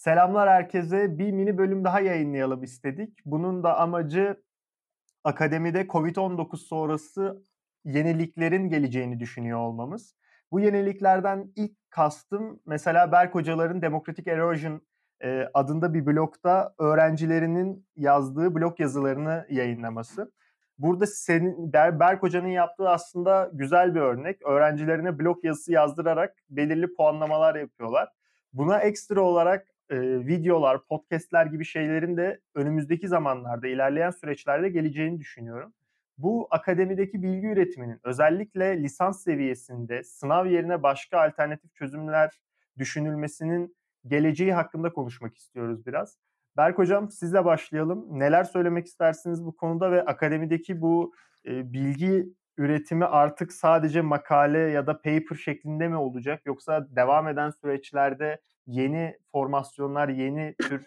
Selamlar 0.00 0.48
herkese. 0.48 1.18
Bir 1.18 1.32
mini 1.32 1.58
bölüm 1.58 1.84
daha 1.84 2.00
yayınlayalım 2.00 2.62
istedik. 2.62 3.18
Bunun 3.24 3.64
da 3.64 3.78
amacı 3.78 4.42
akademide 5.24 5.80
COVID-19 5.80 6.56
sonrası 6.56 7.42
yeniliklerin 7.84 8.68
geleceğini 8.68 9.20
düşünüyor 9.20 9.58
olmamız. 9.58 10.16
Bu 10.52 10.60
yeniliklerden 10.60 11.52
ilk 11.56 11.90
kastım 11.90 12.60
mesela 12.66 13.12
Berk 13.12 13.34
hocaların 13.34 13.82
Democratic 13.82 14.30
Erosion 14.30 14.82
e, 15.22 15.48
adında 15.54 15.94
bir 15.94 16.06
blogda 16.06 16.74
öğrencilerinin 16.78 17.86
yazdığı 17.96 18.54
blog 18.54 18.80
yazılarını 18.80 19.46
yayınlaması. 19.50 20.32
Burada 20.78 21.06
senin 21.06 21.72
Berk 21.72 22.22
Hoca'nın 22.22 22.48
yaptığı 22.48 22.88
aslında 22.88 23.50
güzel 23.52 23.94
bir 23.94 24.00
örnek. 24.00 24.46
Öğrencilerine 24.46 25.18
blog 25.18 25.44
yazısı 25.44 25.72
yazdırarak 25.72 26.36
belirli 26.50 26.94
puanlamalar 26.94 27.54
yapıyorlar. 27.54 28.08
Buna 28.52 28.78
ekstra 28.78 29.20
olarak 29.20 29.69
videolar, 29.98 30.86
podcastler 30.86 31.46
gibi 31.46 31.64
şeylerin 31.64 32.16
de 32.16 32.40
önümüzdeki 32.54 33.08
zamanlarda, 33.08 33.68
ilerleyen 33.68 34.10
süreçlerde 34.10 34.68
geleceğini 34.68 35.20
düşünüyorum. 35.20 35.72
Bu 36.18 36.48
akademideki 36.50 37.22
bilgi 37.22 37.46
üretiminin 37.46 38.00
özellikle 38.04 38.82
lisans 38.82 39.22
seviyesinde 39.22 40.02
sınav 40.02 40.46
yerine 40.46 40.82
başka 40.82 41.20
alternatif 41.20 41.74
çözümler 41.74 42.40
düşünülmesinin 42.78 43.76
geleceği 44.06 44.52
hakkında 44.52 44.92
konuşmak 44.92 45.36
istiyoruz 45.36 45.86
biraz. 45.86 46.18
Berk 46.56 46.78
Hocam 46.78 47.10
sizle 47.10 47.44
başlayalım. 47.44 48.06
Neler 48.10 48.44
söylemek 48.44 48.86
istersiniz 48.86 49.44
bu 49.44 49.56
konuda 49.56 49.92
ve 49.92 50.04
akademideki 50.04 50.80
bu 50.80 51.14
e, 51.46 51.72
bilgi 51.72 52.34
üretimi 52.60 53.04
artık 53.04 53.52
sadece 53.52 54.00
makale 54.00 54.58
ya 54.58 54.86
da 54.86 54.96
paper 54.96 55.36
şeklinde 55.36 55.88
mi 55.88 55.96
olacak 55.96 56.42
yoksa 56.46 56.86
devam 56.96 57.28
eden 57.28 57.50
süreçlerde 57.50 58.40
yeni 58.66 59.18
formasyonlar, 59.32 60.08
yeni 60.08 60.54
tür 60.58 60.86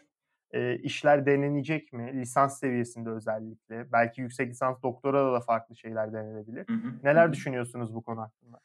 e, 0.51 0.77
işler 0.77 1.25
denenecek 1.25 1.93
mi? 1.93 2.13
Lisans 2.13 2.59
seviyesinde 2.59 3.09
özellikle. 3.09 3.91
Belki 3.91 4.21
yüksek 4.21 4.49
lisans 4.49 4.83
doktora 4.83 5.33
da 5.33 5.39
farklı 5.39 5.75
şeyler 5.75 6.13
denenebilir. 6.13 6.67
Hı 6.67 6.73
hı. 6.73 6.93
Neler 7.03 7.27
hı. 7.27 7.33
düşünüyorsunuz 7.33 7.95
bu 7.95 8.02
konu 8.02 8.21
hakkında? 8.21 8.59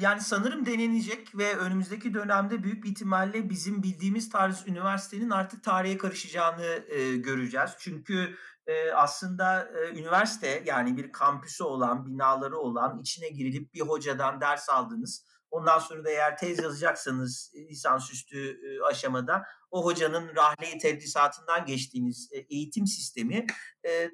yani 0.00 0.20
sanırım 0.20 0.66
denenecek 0.66 1.38
ve 1.38 1.56
önümüzdeki 1.56 2.14
dönemde 2.14 2.62
büyük 2.62 2.84
bir 2.84 2.88
ihtimalle 2.88 3.50
bizim 3.50 3.82
bildiğimiz 3.82 4.30
tarz 4.30 4.68
üniversitenin 4.68 5.30
artık 5.30 5.64
tarihe 5.64 5.98
karışacağını 5.98 6.84
e, 6.88 7.16
göreceğiz. 7.16 7.70
Çünkü 7.78 8.36
e, 8.70 8.92
aslında 8.92 9.68
e, 9.74 9.98
üniversite 9.98 10.62
yani 10.66 10.96
bir 10.96 11.12
kampüsü 11.12 11.64
olan, 11.64 12.06
binaları 12.06 12.58
olan, 12.58 13.00
içine 13.00 13.28
girilip 13.28 13.74
bir 13.74 13.80
hocadan 13.80 14.40
ders 14.40 14.68
aldınız. 14.68 15.26
Ondan 15.50 15.78
sonra 15.78 16.04
da 16.04 16.10
eğer 16.10 16.36
tez 16.36 16.58
yazacaksanız 16.58 17.52
lisansüstü 17.70 18.60
aşamada 18.90 19.42
o 19.70 19.84
hocanın 19.84 20.36
rahleyi 20.36 20.78
tedrisatından 20.78 21.64
geçtiğiniz 21.64 22.30
eğitim 22.50 22.86
sistemi 22.86 23.46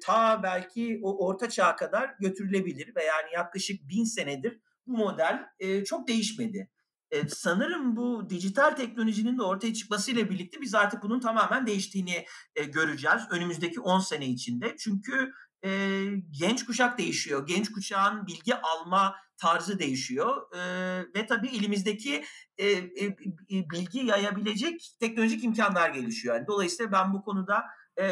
ta 0.03 0.43
belki 0.43 0.99
o 1.03 1.27
orta 1.27 1.49
çağa 1.49 1.75
kadar 1.75 2.15
götürülebilir 2.19 2.95
ve 2.95 3.03
yani 3.03 3.33
yaklaşık 3.33 3.89
bin 3.89 4.03
senedir 4.03 4.59
bu 4.87 4.97
model 4.97 5.45
e, 5.59 5.83
çok 5.83 6.07
değişmedi. 6.07 6.69
E, 7.11 7.27
sanırım 7.29 7.95
bu 7.95 8.29
dijital 8.29 8.71
teknolojinin 8.71 9.37
de 9.37 9.43
ortaya 9.43 9.73
çıkmasıyla 9.73 10.29
birlikte 10.29 10.61
biz 10.61 10.75
artık 10.75 11.03
bunun 11.03 11.19
tamamen 11.19 11.67
değiştiğini 11.67 12.25
e, 12.55 12.63
göreceğiz 12.63 13.21
önümüzdeki 13.31 13.79
10 13.79 13.99
sene 13.99 14.27
içinde. 14.27 14.75
Çünkü 14.79 15.31
e, 15.65 15.69
genç 16.31 16.65
kuşak 16.65 16.97
değişiyor. 16.97 17.47
Genç 17.47 17.71
kuşağın 17.71 18.27
bilgi 18.27 18.55
alma 18.55 19.15
tarzı 19.37 19.79
değişiyor 19.79 20.55
e, 20.55 20.59
ve 21.15 21.25
tabii 21.25 21.47
elimizdeki 21.47 22.23
e, 22.57 22.71
e, 22.71 23.17
bilgi 23.49 23.99
yayabilecek 23.99 24.95
teknolojik 24.99 25.43
imkanlar 25.43 25.89
gelişiyor. 25.89 26.35
Yani 26.35 26.47
dolayısıyla 26.47 26.91
ben 26.91 27.13
bu 27.13 27.21
konuda 27.21 27.63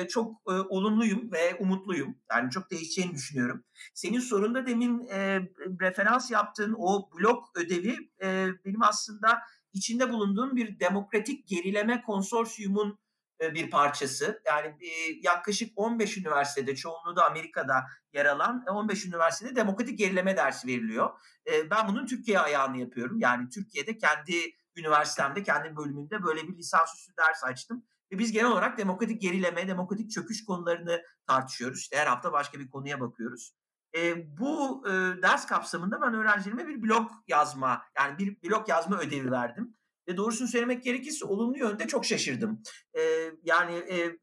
çok 0.07 0.41
e, 0.47 0.51
olumluyum 0.51 1.31
ve 1.31 1.55
umutluyum. 1.55 2.17
Yani 2.31 2.51
çok 2.51 2.71
değişeceğini 2.71 3.13
düşünüyorum. 3.13 3.63
Senin 3.93 4.19
sorunda 4.19 4.67
demin 4.67 5.07
e, 5.07 5.39
referans 5.81 6.31
yaptığın 6.31 6.75
o 6.77 7.09
blok 7.19 7.51
ödevi 7.55 7.97
e, 8.21 8.47
benim 8.65 8.83
aslında 8.83 9.41
içinde 9.73 10.09
bulunduğum 10.09 10.55
bir 10.55 10.79
demokratik 10.79 11.47
gerileme 11.47 12.01
konsorsiyumun 12.01 12.99
e, 13.41 13.53
bir 13.53 13.69
parçası. 13.69 14.41
Yani 14.45 14.67
e, 14.67 14.89
yaklaşık 15.21 15.71
15 15.75 16.17
üniversitede, 16.17 16.75
çoğunluğu 16.75 17.15
da 17.15 17.25
Amerika'da 17.25 17.85
yer 18.13 18.25
alan 18.25 18.63
15 18.67 19.05
üniversitede 19.05 19.55
demokratik 19.55 19.99
gerileme 19.99 20.37
dersi 20.37 20.67
veriliyor. 20.67 21.09
E, 21.47 21.69
ben 21.69 21.87
bunun 21.87 22.05
Türkiye 22.05 22.39
ayağını 22.39 22.77
yapıyorum. 22.77 23.19
Yani 23.19 23.49
Türkiye'de 23.49 23.97
kendi 23.97 24.33
üniversitemde, 24.75 25.43
kendi 25.43 25.75
bölümünde 25.75 26.23
böyle 26.23 26.47
bir 26.47 26.57
lisansüstü 26.57 27.13
ders 27.17 27.43
açtım. 27.43 27.85
Ve 28.11 28.19
biz 28.19 28.31
genel 28.31 28.51
olarak 28.51 28.77
demokratik 28.77 29.21
gerileme, 29.21 29.67
demokratik 29.67 30.11
çöküş 30.11 30.45
konularını 30.45 31.01
tartışıyoruz. 31.27 31.79
İşte 31.79 31.97
her 31.97 32.07
hafta 32.07 32.33
başka 32.33 32.59
bir 32.59 32.69
konuya 32.69 32.99
bakıyoruz. 32.99 33.55
E, 33.97 34.37
bu 34.37 34.83
e, 34.87 34.91
ders 35.21 35.45
kapsamında 35.45 36.01
ben 36.01 36.13
öğrencilerime 36.13 36.67
bir 36.67 36.83
blog 36.83 37.11
yazma, 37.27 37.81
yani 37.97 38.17
bir 38.17 38.49
blog 38.49 38.69
yazma 38.69 38.99
ödevi 38.99 39.31
verdim. 39.31 39.77
Ve 40.07 40.17
doğrusunu 40.17 40.47
söylemek 40.47 40.83
gerekirse 40.83 41.25
olumlu 41.25 41.57
yönde 41.57 41.87
çok 41.87 42.05
şaşırdım. 42.05 42.61
E, 42.97 43.01
yani 43.43 43.75
e, 43.75 44.17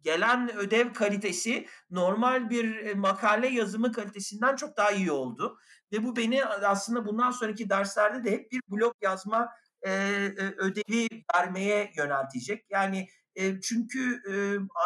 gelen 0.00 0.56
ödev 0.56 0.92
kalitesi 0.92 1.66
normal 1.90 2.50
bir 2.50 2.94
makale 2.94 3.48
yazımı 3.48 3.92
kalitesinden 3.92 4.56
çok 4.56 4.76
daha 4.76 4.90
iyi 4.90 5.12
oldu. 5.12 5.58
Ve 5.92 6.04
bu 6.04 6.16
beni 6.16 6.44
aslında 6.44 7.06
bundan 7.06 7.30
sonraki 7.30 7.70
derslerde 7.70 8.24
de 8.24 8.30
hep 8.30 8.52
bir 8.52 8.60
blog 8.68 8.94
yazma 9.02 9.48
e, 9.86 9.90
ödevi 10.58 11.08
vermeye 11.34 11.92
yöneltecek. 11.96 12.66
Yani 12.70 13.08
çünkü 13.62 14.22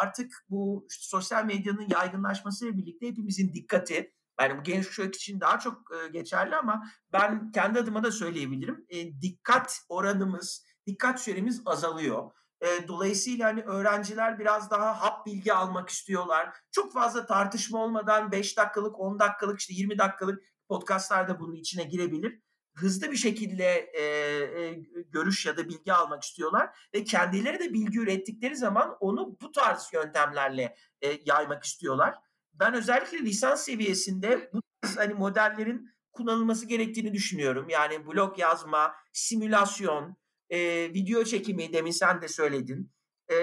artık 0.01 0.31
bu 0.49 0.87
sosyal 0.89 1.45
medyanın 1.45 1.87
yaygınlaşmasıyla 1.89 2.77
birlikte 2.77 3.07
hepimizin 3.07 3.53
dikkati 3.53 4.13
yani 4.41 4.57
bu 4.59 4.63
genç 4.63 4.87
kuşak 4.87 5.15
için 5.15 5.39
daha 5.39 5.59
çok 5.59 5.81
geçerli 6.13 6.55
ama 6.55 6.83
ben 7.13 7.51
kendi 7.51 7.79
adıma 7.79 8.03
da 8.03 8.11
söyleyebilirim. 8.11 8.85
Dikkat 9.21 9.79
oranımız, 9.89 10.65
dikkat 10.87 11.21
süremiz 11.21 11.61
azalıyor. 11.65 12.31
Dolayısıyla 12.87 13.47
hani 13.47 13.61
öğrenciler 13.61 14.39
biraz 14.39 14.71
daha 14.71 15.01
hap 15.01 15.25
bilgi 15.25 15.53
almak 15.53 15.89
istiyorlar. 15.89 16.49
Çok 16.71 16.93
fazla 16.93 17.25
tartışma 17.25 17.83
olmadan 17.83 18.31
5 18.31 18.57
dakikalık, 18.57 18.99
10 18.99 19.19
dakikalık, 19.19 19.59
işte 19.59 19.73
20 19.73 19.97
dakikalık 19.97 20.43
podcastlar 20.67 21.27
da 21.27 21.39
bunun 21.39 21.55
içine 21.55 21.83
girebilir 21.83 22.41
hızlı 22.75 23.11
bir 23.11 23.17
şekilde 23.17 23.65
e, 23.93 24.03
e, 24.03 24.73
görüş 25.11 25.45
ya 25.45 25.57
da 25.57 25.69
bilgi 25.69 25.93
almak 25.93 26.23
istiyorlar 26.23 26.69
ve 26.93 27.03
kendileri 27.03 27.59
de 27.59 27.73
bilgi 27.73 27.99
ürettikleri 27.99 28.55
zaman 28.55 28.97
onu 28.99 29.37
bu 29.41 29.51
tarz 29.51 29.89
yöntemlerle 29.93 30.75
e, 31.01 31.19
yaymak 31.25 31.63
istiyorlar. 31.63 32.15
Ben 32.53 32.73
özellikle 32.73 33.17
lisans 33.17 33.65
seviyesinde 33.65 34.49
bu 34.53 34.61
tarz 34.81 34.97
hani 34.97 35.13
modellerin 35.13 35.91
kullanılması 36.11 36.65
gerektiğini 36.65 37.13
düşünüyorum. 37.13 37.69
Yani 37.69 38.07
blog 38.07 38.39
yazma, 38.39 38.95
simülasyon, 39.13 40.17
e, 40.49 40.59
video 40.93 41.23
çekimi 41.23 41.73
demin 41.73 41.91
sen 41.91 42.21
de 42.21 42.27
söyledin. 42.27 42.91
E, 43.31 43.35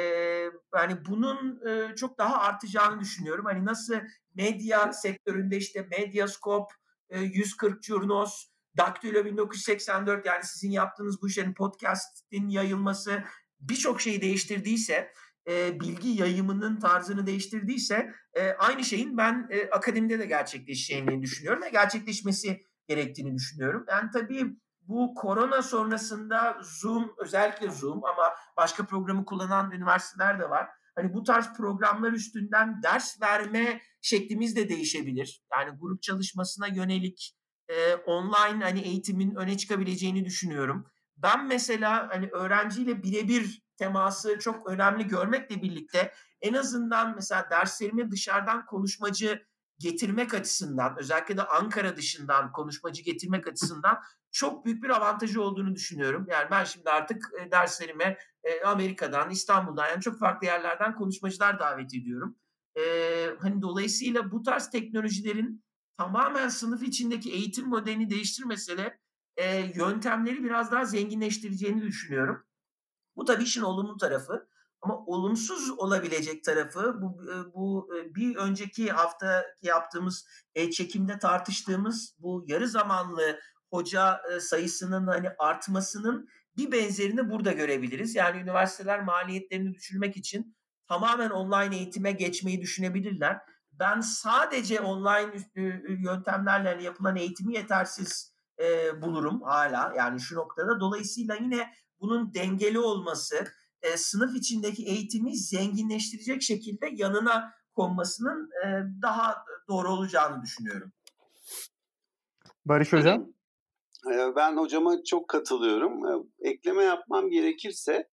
yani 0.75 1.05
bunun 1.09 1.67
e, 1.67 1.97
çok 1.97 2.19
daha 2.19 2.41
artacağını 2.41 3.01
düşünüyorum. 3.01 3.45
Hani 3.45 3.65
nasıl 3.65 3.95
medya 4.35 4.93
sektöründe 4.93 5.57
işte 5.57 5.83
Medyascope, 5.83 6.75
e, 7.11 7.21
140 7.21 7.83
Curnos, 7.83 8.52
Daktilo 8.77 9.25
1984 9.25 10.27
yani 10.27 10.45
sizin 10.45 10.71
yaptığınız 10.71 11.23
bu 11.23 11.29
işlerin 11.29 11.55
podcast'in 11.55 12.49
yayılması 12.49 13.25
birçok 13.61 14.01
şeyi 14.01 14.23
değiştirdiyse 14.23 15.13
e, 15.49 15.81
bilgi 15.81 16.09
yayımının 16.09 16.81
tarzını 16.81 17.27
değiştirdiyse 17.27 18.13
e, 18.35 18.51
aynı 18.53 18.85
şeyin 18.85 19.17
ben 19.17 19.49
e, 19.51 19.71
akademide 19.71 20.19
de 20.19 20.27
gerçekleşeceğini 20.27 21.23
düşünüyorum 21.23 21.63
ve 21.63 21.71
gerçekleşmesi 21.71 22.67
gerektiğini 22.89 23.35
düşünüyorum. 23.35 23.85
Yani 23.89 24.11
tabii 24.13 24.57
bu 24.89 25.15
korona 25.15 25.63
sonrasında 25.63 26.59
Zoom 26.63 27.15
özellikle 27.19 27.71
Zoom 27.71 28.05
ama 28.05 28.35
başka 28.57 28.87
programı 28.87 29.25
kullanan 29.25 29.71
üniversiteler 29.73 30.41
de 30.41 30.51
var. 30.51 30.69
Hani 30.95 31.15
bu 31.15 31.23
tarz 31.23 31.53
programlar 31.57 32.13
üstünden 32.13 32.83
ders 32.83 33.21
verme 33.23 33.81
şeklimiz 34.01 34.57
de 34.57 34.69
değişebilir. 34.69 35.45
Yani 35.53 35.79
grup 35.81 36.03
çalışmasına 36.03 36.67
yönelik 36.67 37.37
e, 37.73 37.95
online 37.95 38.65
hani 38.65 38.81
eğitimin 38.81 39.35
öne 39.35 39.57
çıkabileceğini 39.57 40.25
düşünüyorum. 40.25 40.87
Ben 41.17 41.47
mesela 41.47 42.09
hani 42.13 42.29
öğrenciyle 42.29 43.03
birebir 43.03 43.63
teması 43.77 44.39
çok 44.39 44.67
önemli 44.67 45.07
görmekle 45.07 45.63
birlikte 45.63 46.13
en 46.41 46.55
azından 46.55 47.15
mesela 47.15 47.49
derslerimi 47.51 48.11
dışarıdan 48.11 48.67
konuşmacı 48.67 49.43
getirmek 49.79 50.35
açısından 50.35 50.99
özellikle 50.99 51.37
de 51.37 51.43
Ankara 51.43 51.97
dışından 51.97 52.53
konuşmacı 52.53 53.03
getirmek 53.03 53.49
açısından 53.49 53.99
çok 54.31 54.65
büyük 54.65 54.85
bir 54.85 54.89
avantajı 54.91 55.43
olduğunu 55.43 55.75
düşünüyorum. 55.75 56.27
Yani 56.31 56.51
ben 56.51 56.65
şimdi 56.65 56.91
artık 56.91 57.31
derslerime 57.51 58.19
Amerika'dan, 58.65 59.31
İstanbul'dan 59.31 59.89
yani 59.89 60.01
çok 60.01 60.19
farklı 60.19 60.47
yerlerden 60.47 60.95
konuşmacılar 60.95 61.59
davet 61.59 61.95
ediyorum. 61.95 62.37
E, 62.77 62.83
hani 63.41 63.63
dolayısıyla 63.63 64.31
bu 64.31 64.43
tarz 64.43 64.71
teknolojilerin 64.71 65.65
tamamen 66.03 66.49
sınıf 66.49 66.83
içindeki 66.83 67.33
eğitim 67.33 67.69
modelini 67.69 68.11
değiştirmese 68.11 68.79
de 68.79 68.99
e, 69.37 69.73
yöntemleri 69.75 70.45
biraz 70.45 70.73
daha 70.73 70.85
zenginleştireceğini 70.85 71.83
düşünüyorum. 71.83 72.45
Bu 73.17 73.25
tabii 73.25 73.43
işin 73.43 73.63
olumlu 73.63 73.97
tarafı. 73.97 74.49
Ama 74.81 75.05
olumsuz 75.07 75.71
olabilecek 75.71 76.45
tarafı 76.45 76.95
bu, 77.03 77.21
bu 77.55 77.91
bir 78.15 78.37
önceki 78.37 78.91
hafta 78.91 79.45
yaptığımız 79.63 80.27
çekimde 80.73 81.19
tartıştığımız 81.19 82.17
bu 82.19 82.45
yarı 82.47 82.69
zamanlı 82.69 83.41
hoca 83.71 84.21
sayısının 84.41 85.07
hani 85.07 85.29
artmasının 85.39 86.29
bir 86.57 86.73
benzerini 86.73 87.31
burada 87.31 87.53
görebiliriz. 87.53 88.15
Yani 88.15 88.41
üniversiteler 88.41 89.05
maliyetlerini 89.05 89.75
düşürmek 89.75 90.17
için 90.17 90.57
tamamen 90.89 91.31
online 91.31 91.77
eğitime 91.77 92.13
geçmeyi 92.13 92.61
düşünebilirler. 92.61 93.39
Ben 93.83 94.01
sadece 94.01 94.81
online 94.81 95.33
yöntemlerle 95.89 96.83
yapılan 96.83 97.17
eğitimi 97.17 97.55
yetersiz 97.55 98.35
e, 98.59 99.03
bulurum 99.03 99.43
hala 99.43 99.93
yani 99.97 100.21
şu 100.21 100.37
noktada. 100.37 100.81
Dolayısıyla 100.81 101.35
yine 101.35 101.73
bunun 102.01 102.35
dengeli 102.35 102.79
olması, 102.79 103.45
e, 103.83 103.97
sınıf 103.97 104.37
içindeki 104.37 104.85
eğitimi 104.87 105.37
zenginleştirecek 105.37 106.43
şekilde 106.43 106.89
yanına 106.93 107.53
konmasının 107.75 108.51
e, 108.65 108.69
daha 109.03 109.45
doğru 109.69 109.89
olacağını 109.89 110.43
düşünüyorum. 110.43 110.93
Barış 112.65 112.93
Hocam? 112.93 113.27
Ben 114.37 114.57
hocama 114.57 115.05
çok 115.05 115.29
katılıyorum. 115.29 116.27
Ekleme 116.39 116.83
yapmam 116.83 117.31
gerekirse 117.31 118.09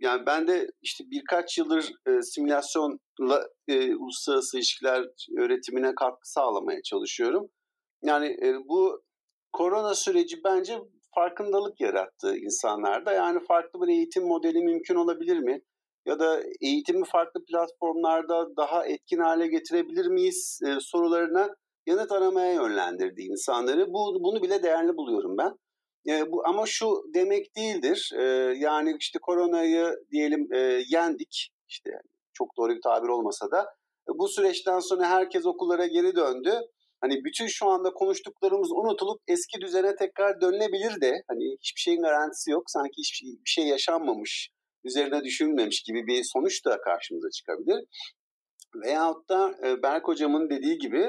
yani 0.00 0.26
ben 0.26 0.48
de 0.48 0.66
işte 0.82 1.04
birkaç 1.10 1.58
yıldır 1.58 1.92
simülasyonla 2.20 3.48
uluslararası 3.98 4.56
ilişkiler 4.56 5.04
öğretimine 5.38 5.94
katkı 5.94 6.32
sağlamaya 6.32 6.82
çalışıyorum. 6.82 7.48
Yani 8.02 8.36
bu 8.68 9.02
korona 9.52 9.94
süreci 9.94 10.36
bence 10.44 10.78
farkındalık 11.14 11.80
yarattı 11.80 12.36
insanlarda. 12.36 13.12
Yani 13.12 13.40
farklı 13.48 13.80
bir 13.80 13.88
eğitim 13.88 14.26
modeli 14.26 14.58
mümkün 14.58 14.94
olabilir 14.94 15.38
mi? 15.38 15.60
Ya 16.06 16.18
da 16.18 16.42
eğitimi 16.60 17.04
farklı 17.04 17.44
platformlarda 17.44 18.56
daha 18.56 18.86
etkin 18.86 19.18
hale 19.18 19.46
getirebilir 19.46 20.06
miyiz 20.06 20.60
e, 20.66 20.80
sorularına 20.80 21.48
yanıt 21.86 22.12
aramaya 22.12 22.52
yönlendirdi 22.52 23.22
insanları. 23.22 23.86
Bu 23.88 24.18
bunu 24.20 24.42
bile 24.42 24.62
değerli 24.62 24.96
buluyorum 24.96 25.38
ben. 25.38 25.52
E, 26.08 26.32
bu 26.32 26.42
ama 26.46 26.66
şu 26.66 27.04
demek 27.14 27.56
değildir. 27.56 28.10
E, 28.18 28.22
yani 28.58 28.96
işte 29.00 29.18
koronayı 29.22 29.94
diyelim 30.10 30.48
e, 30.54 30.82
yendik. 30.88 31.50
İşte 31.68 31.90
çok 32.32 32.56
doğru 32.56 32.74
bir 32.74 32.82
tabir 32.82 33.08
olmasa 33.08 33.50
da 33.50 33.60
e, 34.08 34.10
bu 34.18 34.28
süreçten 34.28 34.78
sonra 34.78 35.08
herkes 35.08 35.46
okullara 35.46 35.86
geri 35.86 36.16
döndü 36.16 36.60
hani 37.00 37.24
bütün 37.24 37.46
şu 37.46 37.66
anda 37.66 37.90
konuştuklarımız 37.90 38.72
unutulup 38.72 39.20
eski 39.28 39.60
düzene 39.60 39.96
tekrar 39.96 40.40
dönülebilir 40.40 41.00
de 41.00 41.22
hani 41.28 41.56
hiçbir 41.60 41.80
şeyin 41.80 42.02
garantisi 42.02 42.50
yok. 42.50 42.62
Sanki 42.66 42.98
hiçbir 42.98 43.16
şey, 43.16 43.36
şey 43.44 43.66
yaşanmamış, 43.66 44.50
üzerine 44.84 45.24
düşünülmemiş 45.24 45.82
gibi 45.82 46.06
bir 46.06 46.24
sonuç 46.24 46.64
da 46.64 46.80
karşımıza 46.80 47.30
çıkabilir. 47.30 47.84
Veyahut 48.74 49.28
da 49.28 49.54
e, 49.64 49.82
Berk 49.82 50.08
hocamın 50.08 50.50
dediği 50.50 50.78
gibi 50.78 51.08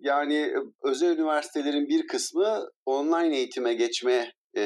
yani 0.00 0.54
özel 0.84 1.18
üniversitelerin 1.18 1.88
bir 1.88 2.06
kısmı 2.06 2.68
online 2.86 3.36
eğitime 3.36 3.74
geçme 3.74 4.32
e, 4.56 4.62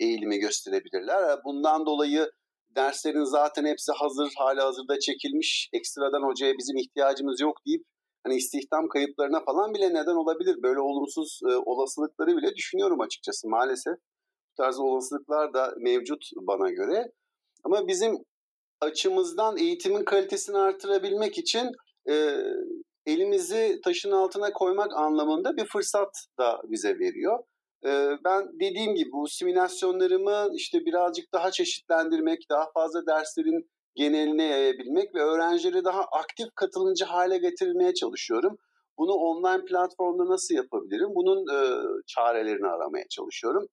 eğilimi 0.00 0.38
gösterebilirler. 0.38 1.38
Bundan 1.44 1.86
dolayı 1.86 2.30
derslerin 2.76 3.24
zaten 3.24 3.64
hepsi 3.64 3.92
hazır, 3.92 4.30
hala 4.36 4.64
hazırda 4.64 4.98
çekilmiş, 4.98 5.68
ekstradan 5.72 6.22
hocaya 6.22 6.54
bizim 6.58 6.76
ihtiyacımız 6.76 7.40
yok 7.40 7.56
deyip 7.66 7.82
hani 8.24 8.36
istihdam 8.36 8.88
kayıplarına 8.88 9.44
falan 9.44 9.74
bile 9.74 9.88
neden 9.88 10.16
olabilir. 10.22 10.56
Böyle 10.62 10.80
olumsuz 10.80 11.40
olasılıkları 11.64 12.36
bile 12.36 12.54
düşünüyorum 12.54 13.00
açıkçası 13.00 13.48
maalesef. 13.48 13.94
Bu 14.50 14.62
tarz 14.62 14.78
olasılıklar 14.80 15.54
da 15.54 15.74
mevcut 15.78 16.22
bana 16.36 16.70
göre. 16.70 17.12
Ama 17.64 17.88
bizim 17.88 18.16
açımızdan 18.80 19.56
eğitimin 19.56 20.04
kalitesini 20.04 20.58
artırabilmek 20.58 21.38
için 21.38 21.70
elimizi 23.08 23.80
taşın 23.84 24.10
altına 24.10 24.52
koymak 24.52 24.96
anlamında 24.96 25.56
bir 25.56 25.64
fırsat 25.64 26.26
da 26.38 26.60
bize 26.64 26.98
veriyor. 26.98 27.38
E, 27.84 27.90
ben 28.24 28.48
dediğim 28.60 28.94
gibi 28.94 29.12
bu 29.12 29.28
simülasyonlarımı 29.28 30.48
işte 30.54 30.78
birazcık 30.86 31.32
daha 31.32 31.50
çeşitlendirmek, 31.50 32.38
daha 32.50 32.70
fazla 32.74 33.06
derslerin 33.06 33.70
geneline 33.94 34.44
yayabilmek 34.44 35.14
ve 35.14 35.22
öğrencileri 35.22 35.84
daha 35.84 36.02
aktif 36.02 36.48
katılımcı 36.54 37.04
hale 37.04 37.38
getirmeye 37.38 37.94
çalışıyorum. 37.94 38.56
Bunu 38.98 39.12
online 39.12 39.64
platformda 39.64 40.32
nasıl 40.32 40.54
yapabilirim? 40.54 41.08
Bunun 41.14 41.40
e, 41.54 41.58
çarelerini 42.06 42.66
aramaya 42.66 43.04
çalışıyorum. 43.10 43.66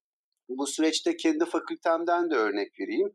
Bu 0.50 0.68
süreçte 0.68 1.18
kendi 1.18 1.46
fakültemden 1.46 2.32
de 2.32 2.36
örnek 2.36 2.80
vereyim. 2.80 3.12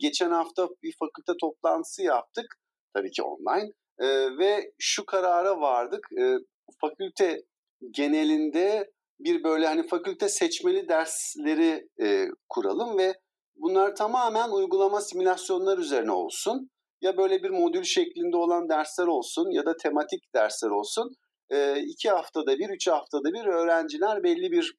Geçen 0.00 0.30
hafta 0.30 0.68
bir 0.82 0.94
fakülte 0.98 1.32
toplantısı 1.40 2.02
yaptık. 2.02 2.46
Tabii 2.94 3.10
ki 3.10 3.22
online. 3.22 3.70
E, 3.98 4.38
ve 4.38 4.72
şu 4.78 5.06
karara 5.06 5.60
vardık. 5.60 6.08
E, 6.18 6.36
fakülte 6.80 7.42
genelinde 7.90 8.90
bir 9.20 9.44
böyle 9.44 9.66
hani 9.66 9.86
fakülte 9.86 10.28
seçmeli 10.28 10.88
dersleri 10.88 11.88
e, 12.02 12.26
kuralım 12.48 12.98
ve 12.98 13.14
Bunlar 13.56 13.96
tamamen 13.96 14.50
uygulama 14.50 15.00
simülasyonlar 15.00 15.78
üzerine 15.78 16.12
olsun. 16.12 16.70
Ya 17.00 17.16
böyle 17.16 17.42
bir 17.42 17.50
modül 17.50 17.82
şeklinde 17.82 18.36
olan 18.36 18.68
dersler 18.68 19.06
olsun 19.06 19.50
ya 19.50 19.66
da 19.66 19.76
tematik 19.76 20.34
dersler 20.34 20.70
olsun. 20.70 21.16
E, 21.50 21.80
iki 21.80 22.10
haftada 22.10 22.58
bir, 22.58 22.68
üç 22.68 22.88
haftada 22.88 23.32
bir 23.32 23.46
öğrenciler 23.46 24.22
belli 24.22 24.52
bir 24.52 24.74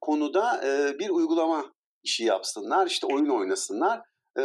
konuda 0.00 0.60
e, 0.66 0.98
bir 0.98 1.10
uygulama 1.10 1.72
işi 2.02 2.24
yapsınlar. 2.24 2.86
İşte 2.86 3.06
oyun 3.06 3.28
oynasınlar. 3.28 4.00
E, 4.38 4.42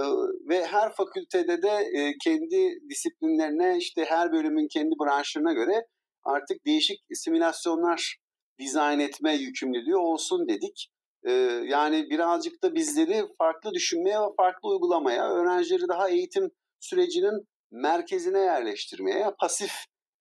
ve 0.50 0.66
her 0.66 0.94
fakültede 0.94 1.62
de 1.62 1.70
e, 1.70 2.14
kendi 2.24 2.80
disiplinlerine 2.90 3.78
işte 3.78 4.06
her 4.06 4.32
bölümün 4.32 4.68
kendi 4.68 4.96
branşlarına 5.00 5.54
göre 5.54 5.88
artık 6.24 6.66
değişik 6.66 7.00
simülasyonlar 7.14 8.18
dizayn 8.60 9.00
etme 9.00 9.36
yükümlülüğü 9.36 9.96
olsun 9.96 10.48
dedik. 10.48 10.90
Ee, 11.24 11.32
yani 11.66 12.10
birazcık 12.10 12.64
da 12.64 12.76
bizleri 12.76 13.26
farklı 13.38 13.74
düşünmeye 13.74 14.20
ve 14.22 14.26
farklı 14.38 14.70
uygulamaya, 14.70 15.30
öğrencileri 15.30 15.88
daha 15.88 16.10
eğitim 16.10 16.52
sürecinin 16.80 17.48
merkezine 17.72 18.40
yerleştirmeye, 18.40 19.26
pasif 19.40 19.72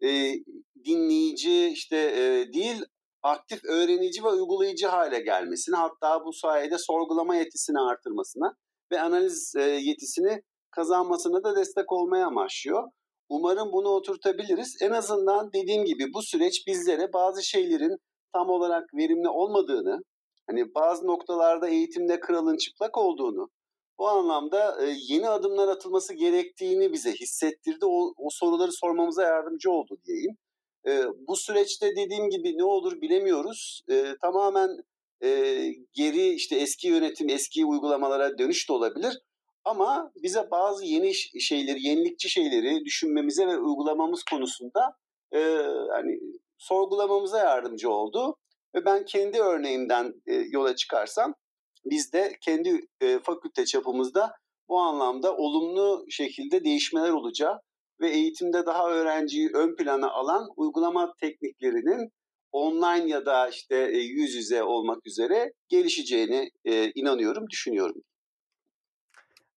e, 0.03 0.35
dinleyici 0.85 1.69
işte 1.69 1.97
e, 1.97 2.53
değil, 2.53 2.85
aktif 3.23 3.65
öğrenici 3.65 4.25
ve 4.25 4.29
uygulayıcı 4.29 4.87
hale 4.87 5.21
gelmesine, 5.21 5.77
hatta 5.77 6.25
bu 6.25 6.33
sayede 6.33 6.79
sorgulama 6.79 7.37
yetisini 7.37 7.81
artırmasına 7.81 8.57
ve 8.93 9.01
analiz 9.01 9.53
e, 9.57 9.63
yetisini 9.63 10.43
kazanmasına 10.71 11.45
da 11.45 11.57
destek 11.57 11.93
olmaya 11.93 12.27
amaçlıyor. 12.27 12.89
Umarım 13.29 13.73
bunu 13.73 13.89
oturtabiliriz. 13.89 14.77
En 14.83 14.91
azından 14.91 15.53
dediğim 15.53 15.85
gibi 15.85 16.05
bu 16.15 16.23
süreç 16.23 16.67
bizlere 16.67 17.13
bazı 17.13 17.45
şeylerin 17.45 17.97
tam 18.33 18.51
olarak 18.51 18.95
verimli 18.95 19.29
olmadığını, 19.29 19.99
hani 20.47 20.75
bazı 20.75 21.07
noktalarda 21.07 21.69
eğitimde 21.69 22.21
kralın 22.21 22.57
çıplak 22.57 22.99
olduğunu, 22.99 23.49
o 23.99 24.07
anlamda 24.07 24.87
e, 24.87 24.95
yeni 25.09 25.29
adımlar 25.29 25.69
atılması 25.69 26.15
gerektiğini 26.15 26.93
bize 26.93 27.13
hissettirdi. 27.13 27.87
O, 27.87 28.13
o 28.17 28.29
soruları 28.31 28.73
sormamıza 28.73 29.23
yardımcı 29.23 29.71
oldu 29.71 29.97
diyeyim. 30.07 30.37
E, 30.87 31.05
bu 31.29 31.37
süreçte 31.37 31.91
dediğim 31.97 32.31
gibi 32.31 32.59
ne 32.59 32.65
olur 32.65 33.01
bilemiyoruz. 33.01 33.83
Tamamen 34.23 34.71
e, 35.25 35.29
geri 35.93 36.29
işte 36.29 36.57
eski 36.57 36.89
yönetim, 36.89 37.29
eski 37.29 37.65
uygulamalara 37.65 38.39
dönüş 38.39 38.69
de 38.69 38.73
olabilir. 38.73 39.19
Ama 39.65 40.13
bize 40.23 40.51
bazı 40.51 40.85
yeni 40.85 41.15
şeyleri, 41.41 41.83
yenilikçi 41.83 42.31
şeyleri 42.31 42.85
düşünmemize 42.85 43.47
ve 43.47 43.59
uygulamamız 43.59 44.25
konusunda 44.31 44.97
e, 45.33 45.39
hani 45.91 46.21
sorgulamamıza 46.59 47.39
yardımcı 47.39 47.91
oldu. 47.91 48.37
Ve 48.75 48.85
ben 48.85 49.05
kendi 49.05 49.41
örneğimden 49.41 50.15
e, 50.27 50.35
yola 50.35 50.77
çıkarsam 50.77 51.35
biz 51.85 52.13
de 52.13 52.37
kendi 52.41 52.81
e, 53.01 53.19
fakülte 53.19 53.65
çapımızda 53.65 54.33
bu 54.69 54.79
anlamda 54.79 55.37
olumlu 55.37 56.07
şekilde 56.11 56.65
değişmeler 56.65 57.11
olacağı 57.11 57.61
ve 58.01 58.11
eğitimde 58.11 58.67
daha 58.67 58.91
öğrenciyi 58.91 59.51
ön 59.55 59.77
plana 59.77 60.11
alan 60.11 60.49
uygulama 60.57 61.15
tekniklerinin 61.21 62.13
online 62.53 63.11
ya 63.11 63.27
da 63.27 63.49
işte 63.49 63.77
e, 63.77 63.99
yüz 63.99 64.35
yüze 64.35 64.63
olmak 64.63 65.07
üzere 65.07 65.53
gelişeceğini 65.69 66.51
e, 66.65 66.91
inanıyorum, 66.91 67.45
düşünüyorum. 67.51 68.03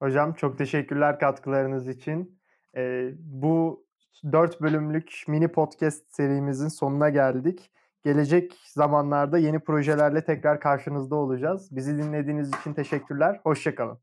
Hocam 0.01 0.33
çok 0.33 0.57
teşekkürler 0.57 1.19
katkılarınız 1.19 1.88
için. 1.88 2.39
E, 2.77 3.12
bu 3.17 3.85
dört 4.31 4.62
bölümlük 4.62 5.23
mini 5.27 5.47
podcast 5.47 6.15
serimizin 6.15 6.67
sonuna 6.67 7.09
geldik. 7.09 7.71
Gelecek 8.05 8.53
zamanlarda 8.65 9.38
yeni 9.38 9.59
projelerle 9.59 10.25
tekrar 10.25 10.59
karşınızda 10.59 11.15
olacağız. 11.15 11.75
Bizi 11.75 11.97
dinlediğiniz 11.97 12.50
için 12.50 12.73
teşekkürler. 12.73 13.39
Hoşçakalın. 13.43 14.00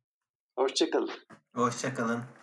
Hoşçakalın. 0.56 1.10
Hoşçakalın. 1.54 2.39